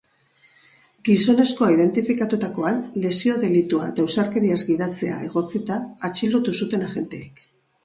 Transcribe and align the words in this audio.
Gizonezkoa 1.09 1.67
identifikatutakoan, 1.73 2.79
lesio 3.03 3.37
delitua 3.45 3.91
eta 3.93 4.07
ausarkeriaz 4.07 4.59
gidatzea 4.73 5.21
egotzita 5.29 5.81
atxilotu 6.11 6.59
zuten 6.65 6.91
agenteek. 6.91 7.49